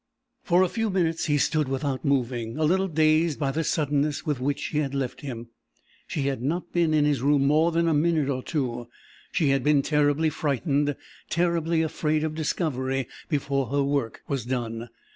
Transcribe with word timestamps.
For 0.41 0.63
a 0.63 0.67
few 0.67 0.89
minutes 0.89 1.25
he 1.25 1.37
stood 1.37 1.67
without 1.69 2.03
moving, 2.03 2.57
a 2.57 2.63
little 2.63 2.87
dazed 2.87 3.37
by 3.39 3.51
the 3.51 3.63
suddenness 3.63 4.25
with 4.25 4.39
which 4.39 4.59
she 4.59 4.79
had 4.79 4.95
left 4.95 5.21
him. 5.21 5.49
She 6.07 6.23
had 6.23 6.41
not 6.41 6.73
been 6.73 6.91
in 6.91 7.05
his 7.05 7.21
room 7.21 7.45
more 7.45 7.71
than 7.71 7.87
a 7.87 7.93
minute 7.93 8.27
or 8.27 8.41
two. 8.41 8.87
She 9.31 9.49
had 9.49 9.63
been 9.63 9.83
terribly 9.83 10.31
frightened, 10.31 10.95
terribly 11.29 11.83
afraid 11.83 12.23
of 12.23 12.33
discovery 12.33 13.07
before 13.29 13.67
her 13.67 13.83
work 13.83 14.23
was 14.27 14.43
done. 14.43 14.89